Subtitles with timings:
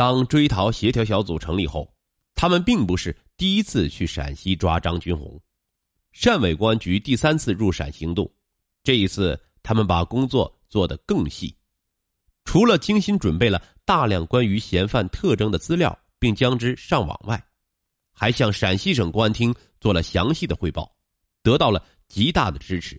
[0.00, 1.94] 当追逃协调小组成立后，
[2.34, 5.38] 他们并不是第一次去陕西抓张军红。
[6.14, 8.26] 汕尾公安局第三次入陕行动，
[8.82, 11.54] 这一次他们把工作做得更细，
[12.46, 17.44] 除了精心准备了大量关于嫌犯特征的资料，并将之上网外，
[18.10, 20.90] 还向陕西省公安厅做了详细的汇报，
[21.42, 22.98] 得到了极大的支持。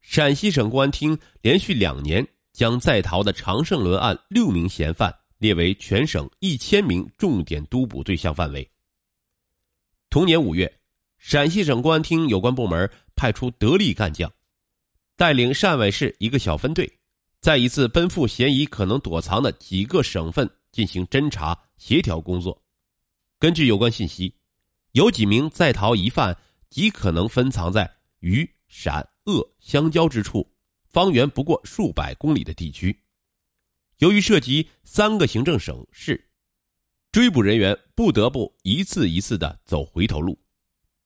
[0.00, 8.68] 陕西省公安厅连续两年将在逃的常胜伦案六名嫌犯列为全省一千名重点督捕对象范围。
[10.10, 10.72] 同年五月。
[11.20, 14.32] 陕西省公安厅有关部门派出得力干将，
[15.16, 16.88] 带领汕尾市一个小分队，
[17.40, 22.62] 在一次奔赴嫌疑可能躲藏的几个省份进行侦查协调工作。
[23.40, 24.32] 根据有关信息，
[24.92, 26.34] 有几名在逃疑犯
[26.70, 30.48] 极可能分藏在渝陕鄂相交之处，
[30.86, 32.96] 方圆不过数百公里的地区。
[33.98, 36.28] 由于涉及三个行政省市，
[37.10, 40.38] 追捕人员不得不一次一次的走回头路。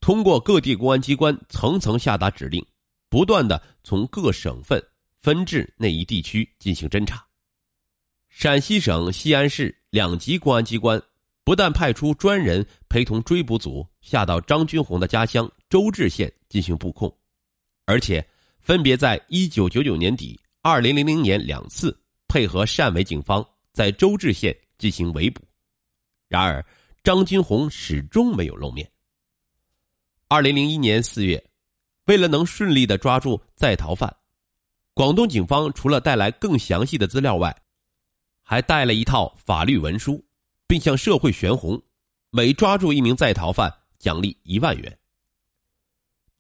[0.01, 2.65] 通过各地公安机关层层下达指令，
[3.09, 4.83] 不断的从各省份
[5.17, 7.25] 分至那一地区进行侦查。
[8.29, 11.01] 陕西省西安市两级公安机关
[11.45, 17.15] 不但派出专人陪同追捕组下到张军红的家乡周至县进行布控，
[17.87, 18.27] 而且
[18.61, 21.97] 分别在一九九九年底、二零零零年两次
[22.33, 25.43] 配合汕尾警方在周至县进行围捕。
[26.29, 26.65] 然而，
[27.05, 28.91] 张金红始终没有露面。
[30.29, 31.45] 二零零一年四月，
[32.07, 34.17] 为了能顺利的抓住在逃犯，
[34.95, 37.55] 广东警方除了带来更详细的资料外，
[38.43, 40.25] 还带了一套法律文书，
[40.67, 41.79] 并向社会悬红：
[42.31, 44.99] 每抓住一名在逃犯，奖励一万元。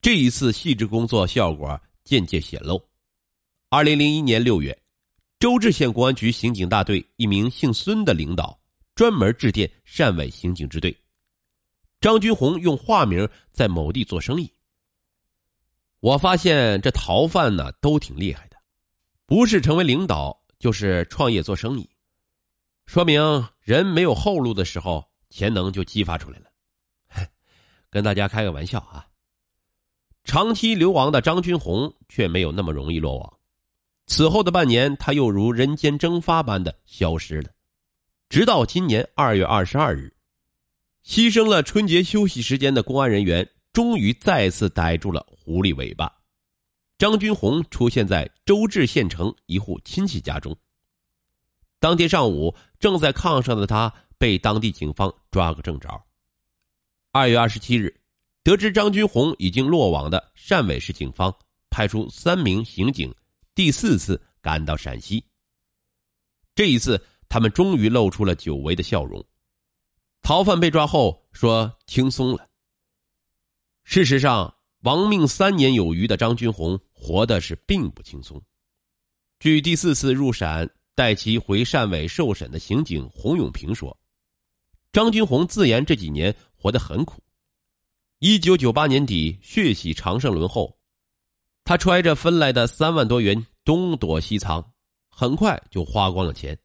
[0.00, 2.82] 这一次细致工作效果渐渐显露。
[3.68, 4.81] 二零零一年六月，
[5.42, 8.56] 周至县公安局刑警大队一名姓孙的领导
[8.94, 10.96] 专门致电汕尾刑警支队。
[12.00, 14.48] 张军红用化名在某地做生意。
[15.98, 18.56] 我发现这逃犯呢都挺厉害的，
[19.26, 21.90] 不是成为领导，就是创业做生意，
[22.86, 23.20] 说明
[23.58, 26.46] 人没有后路的时候，潜能就激发出来了。
[27.90, 29.08] 跟大家开个玩笑啊！
[30.22, 33.38] 长期流亡的张军红却没有那么容易落网，
[34.14, 37.48] 此后的半年，他又如人间蒸发般的消失了，
[38.28, 40.14] 直到今年二月二十二日。
[41.02, 46.12] 牺牲了春节休息时间的公安人员终于再次逮住了狐狸尾巴。
[46.98, 50.54] 张军红出现在周至县城一户亲戚家中。
[51.80, 55.88] 当天上午，正在炕上的他被当地警方抓个正着。
[57.12, 57.98] 二月二十七日，
[58.44, 61.34] 得知张军红已经落网的汕尾市警方
[61.70, 63.10] 派出三名刑警，
[63.54, 65.24] 第四次赶到陕西。
[66.54, 69.24] 这一次，他们终于露出了久违的笑容。
[70.22, 72.48] 逃犯被抓后说轻松了。
[73.84, 78.40] 事实上，亡命三年有余的张军红活的是并不轻松。
[79.40, 83.98] 据第四次入陕带其回汕尾受审的刑警洪永平说，
[84.92, 87.22] 张军红自言这几年活得很苦。
[88.20, 90.78] 一九九八年底血洗长胜轮后，
[91.64, 94.72] 他揣着分来的三万多元东躲西藏，
[95.08, 96.58] 很快就花光了钱。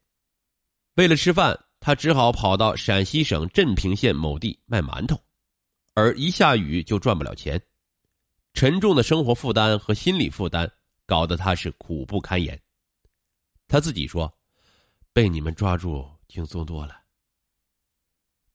[0.94, 1.58] 为了吃饭。
[1.80, 5.16] 他只好跑到陕西省镇平县某地卖馒头，
[5.94, 7.62] 而一下雨就赚不了钱，
[8.52, 10.68] 沉重的生活负担和心理负担
[11.06, 12.60] 搞得他是苦不堪言。
[13.68, 14.28] 他自己说
[15.14, 17.00] ：“被你们抓住，轻松多了。”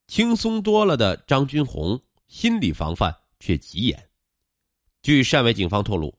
[0.07, 4.09] 轻松多了的张军红心理防范却极严。
[5.01, 6.13] 据汕尾警方透露，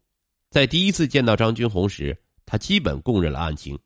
[0.55, 2.17] 在第一次见到张军红时，
[2.47, 3.77] 他基本供认了案情，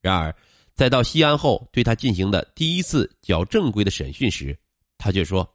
[0.00, 0.34] 然而。
[0.72, 4.58] 在到西安后，对他进行的第一次较正规的审讯时，
[4.96, 5.46] 他却说：“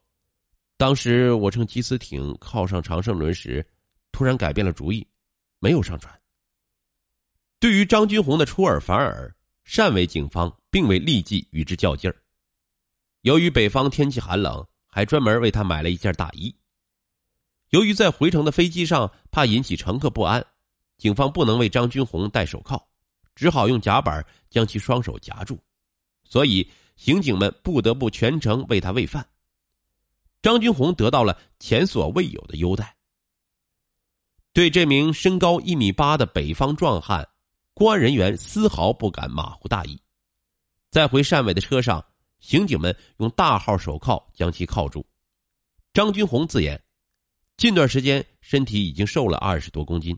[0.77, 3.65] 当时我乘缉私艇靠上长胜轮时，
[4.11, 5.05] 突然改变了主意，
[5.57, 6.13] 没有上船。”
[7.59, 9.35] 对于张军红的出尔反尔，
[9.65, 12.15] 汕尾警方并未立即与之较劲儿。
[13.23, 16.55] 由于北方天气寒冷，还专门为他买了一件大衣。
[17.69, 20.45] 由于在回程的飞机上怕引起乘客不安，
[20.97, 22.83] 警方不能为张军红戴手铐。
[23.35, 25.57] 只好用夹板将其双手夹住，
[26.25, 29.25] 所以刑警们不得不全程为他喂饭。
[30.41, 32.93] 张军红得到了前所未有的优待。
[34.51, 37.25] 对这名身高一米八的北方壮汉，
[37.73, 39.97] 公安人员丝毫不敢马虎大意。
[40.91, 42.03] 在回汕尾的车上，
[42.41, 45.05] 刑警们用大号手铐将其铐住。
[45.93, 46.81] 张军红自言，
[47.59, 50.17] 近段时间身体已经瘦了二十多公斤。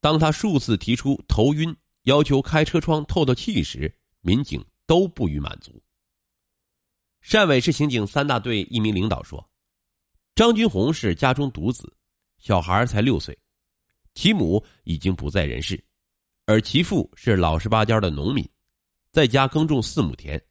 [0.00, 1.76] 当他数次提出头晕。
[2.04, 5.82] 要求开车窗透透气时，民警都不予满足。
[7.22, 9.46] 汕尾市刑警三大队一名领导说
[10.34, 11.94] ：“张军红是家中独子，
[12.38, 13.38] 小孩才六岁，
[14.14, 15.84] 其母已经不在人世，
[16.46, 18.48] 而其父是老实巴交的农民，
[19.12, 20.42] 在家耕种四亩田。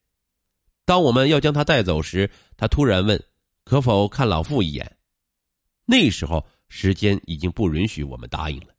[0.86, 3.20] 当我们要将他带走时，他突然问
[3.66, 4.97] ：‘可否看老父一眼？’
[5.88, 8.75] 那时候时间已经不允许我们答应了。”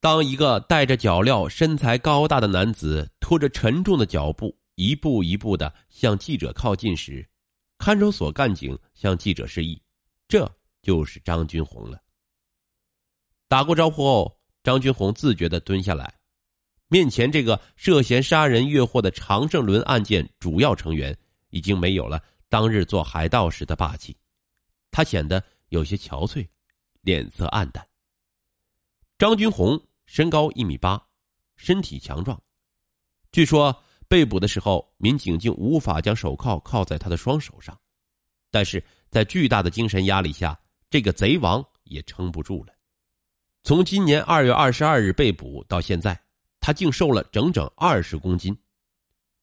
[0.00, 7.28] 当一个戴着脚镣、身材高大的男子拖着沉重的脚步，一步一步的向记者靠近时，
[7.76, 9.78] 看守所干警向记者示意
[10.26, 12.02] ：“这就是张军红了。”
[13.46, 16.14] 打过招呼后，张军红自觉的蹲下来，
[16.88, 21.14] 面前这个涉嫌杀人越货的常胜伦案件主要成员
[21.50, 24.16] 已经没有了当日做海盗时的霸气，
[24.90, 26.48] 他显得有些憔悴，
[27.00, 27.86] 脸色暗淡。
[29.18, 29.80] 张军红。
[30.06, 31.00] 身高一米八，
[31.54, 32.42] 身体强壮。
[33.30, 37.80] 据说被捕的时候，民警竟无法将手铐铐在他的双手上，
[38.50, 40.60] 但是在巨大的精神压力下，
[40.90, 42.74] 这个贼王也撑不住了。
[43.62, 46.20] 从今年二月二十二日被捕到现在，
[46.58, 48.58] 他竟瘦了整整二十公斤。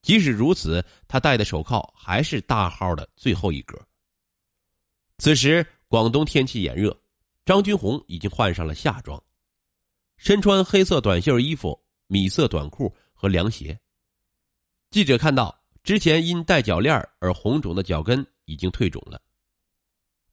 [0.01, 3.81] 即使如此，他戴的手铐还是大号的最后一格。
[5.17, 6.95] 此时广东天气炎热，
[7.45, 9.21] 张军红已经换上了夏装。
[10.17, 13.77] 身穿黑色短袖衣服、米色短裤和凉鞋。
[14.91, 19.21] 记者看到之前因戴脚链而红肿的脚跟已经退肿了。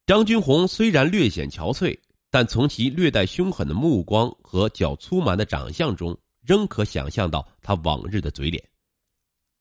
[0.07, 1.99] 张军红虽然略显憔悴，
[2.31, 8.63] 但从其略带凶狠的目光和较粗蛮的长相中，仍可想象到他往日的嘴脸。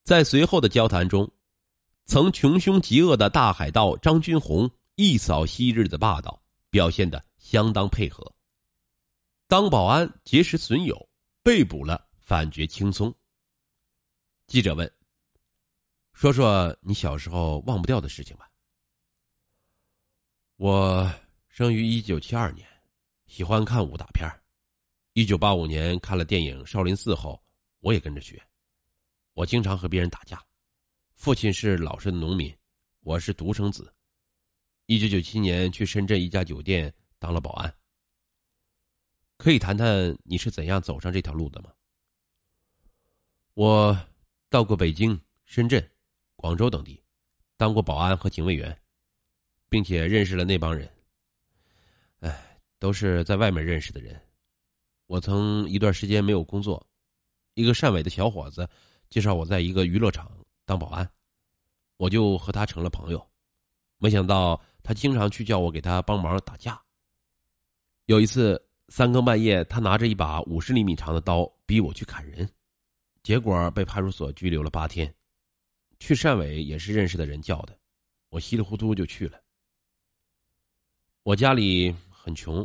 [0.04, 1.30] 在随后的交谈中，
[2.04, 8.32] 曾穷凶极恶的大海盗张军红一扫昔日的霸道，表现的相当配合。
[9.48, 11.08] 当保安结识损友，
[11.42, 13.12] 被捕了反觉轻松。
[14.46, 14.90] 记者问
[16.14, 18.48] ：“说说你小时候忘不掉的事情吧。”
[20.56, 21.12] 我
[21.48, 22.64] 生于一九七二年，
[23.26, 24.30] 喜欢看武打片
[25.14, 27.42] 一九八五年看了电影《少林寺》后，
[27.80, 28.40] 我也跟着学。
[29.32, 30.40] 我经常和别人打架。
[31.16, 32.56] 父亲是老实的农民，
[33.00, 33.92] 我是独生子。
[34.86, 37.74] 一九九七年去深圳一家酒店当了保安。
[39.36, 41.72] 可以谈谈你是怎样走上这条路的吗？
[43.54, 43.98] 我
[44.48, 45.90] 到过北京、深圳、
[46.36, 47.02] 广州等地，
[47.56, 48.76] 当过保安和警卫员，
[49.68, 50.90] 并且认识了那帮人。
[52.20, 54.20] 哎，都是在外面认识的人。
[55.06, 56.86] 我曾一段时间没有工作，
[57.54, 58.68] 一个汕尾的小伙子
[59.08, 60.30] 介绍我在一个娱乐场
[60.64, 61.10] 当保安，
[61.96, 63.30] 我就和他成了朋友。
[63.98, 66.80] 没想到他经常去叫我给他帮忙打架。
[68.06, 68.64] 有一次。
[68.90, 72.46] 三更半夜，他拿着一把五十厘米长的刀逼我去砍人，
[73.22, 75.12] 结果被派出所拘留了八天。
[75.98, 77.76] 去汕尾也是认识的人叫的，
[78.28, 79.40] 我稀里糊涂就去了。
[81.22, 82.64] 我家里很穷，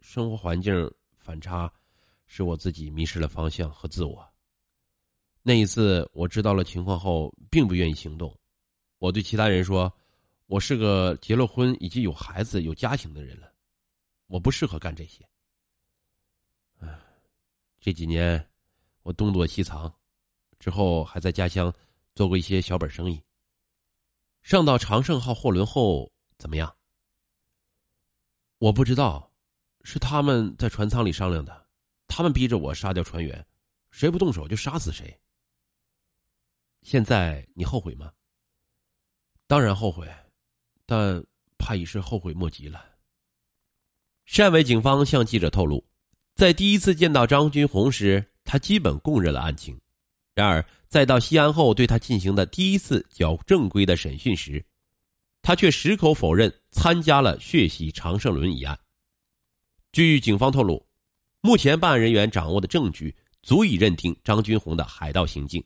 [0.00, 0.72] 生活环境
[1.16, 1.70] 反差，
[2.26, 4.24] 使我自己迷失了方向和自我。
[5.42, 8.32] 那一次我知道了情况后，并不愿意行动。
[8.98, 9.92] 我对其他人说
[10.52, 13.50] ：“我是个结了婚以及有孩子、有家庭的人了，
[14.26, 15.26] 我不适合干这些。”
[17.80, 18.50] 这几年，
[19.00, 19.90] 我东躲西藏，
[20.58, 21.72] 之后还在家乡
[22.14, 23.18] 做过一些小本生意。
[24.42, 26.76] 上到长盛号货轮后怎么样？
[28.58, 29.32] 我不知道，
[29.84, 31.66] 是他们在船舱里商量的，
[32.06, 33.42] 他们逼着我杀掉船员，
[33.90, 35.18] 谁不动手就杀死谁。
[36.82, 38.12] 现在你后悔吗？
[39.46, 40.06] 当然后悔，
[40.86, 41.24] 但
[41.58, 42.84] 怕已是后悔莫及了。
[44.26, 45.84] 汕尾警方向记者透露。
[46.34, 49.76] 在第一次见到张军红时，他基本供认了案情；
[50.34, 54.64] 然而，在到西安后对他进行的第一次较正规的审讯时，
[55.42, 58.78] 他却矢口否认参加了血洗常胜伦一案。
[59.92, 60.86] 据警方透露，
[61.42, 65.62] 目前办案人员掌握的证据足以认定张军红的海盗行径。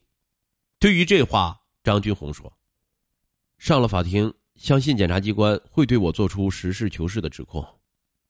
[0.80, 2.52] 对于这话，张军红说
[3.56, 7.64] ：“上了法庭，相信检察机关会对我做出实事求是的指控，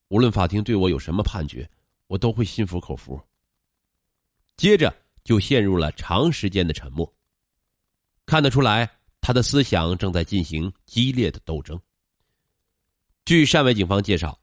[0.09, 1.69] 无论法庭对我有什么判决。”
[2.09, 3.21] 我都会心服口服。
[4.57, 7.13] 接着就陷入了长时间的沉默。
[8.25, 8.89] 看得出来，
[9.21, 11.77] 他的思想正在进行激烈的斗争。
[13.25, 14.41] 据汕尾警方介绍，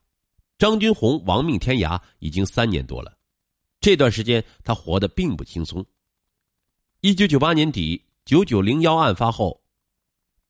[0.58, 3.16] 张军红亡命天涯已经三年多了，
[3.80, 5.82] 这段时间他活得并不轻松。
[7.00, 9.63] 一九九八年底，九九零幺案发后，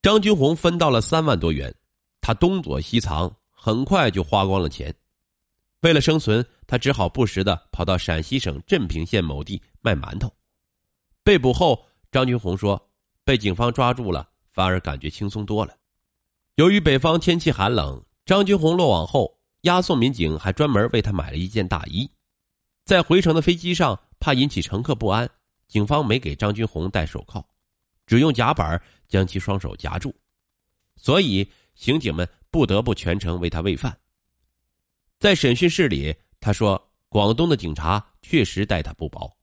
[0.05, 1.75] 张军红分到了三万多元，
[2.21, 4.95] 他东躲西藏，很快就花光了钱。
[5.81, 10.31] 为了生存，他只好不时的跑到陕西省镇平县某地卖馒头。
[11.23, 11.83] 被捕后，
[12.13, 12.79] 张军红说
[13.25, 15.75] ：“被警方抓住了，反而感觉轻松多了。”
[16.57, 22.07] 由于北方天气寒冷，张军红落网后，押送民警还专门为他买了一件大衣。
[22.85, 25.27] 在回程的飞机上，怕引起乘客不安，
[25.67, 27.43] 警方没给张军红戴手铐，
[28.07, 30.15] 只用夹板将其双手夹住，
[30.97, 33.99] 所以刑警们不得不全程为他喂饭。
[35.19, 39.37] 在审讯室里，他说：“广东的警察确实待他不薄。”